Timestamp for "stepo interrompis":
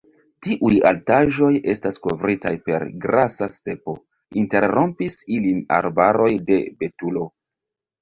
3.59-5.23